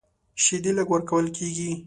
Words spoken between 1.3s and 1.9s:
کېږي.